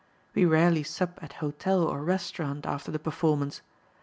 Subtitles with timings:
[0.33, 3.61] "We rarely sup at hotel or restaurant after the performance.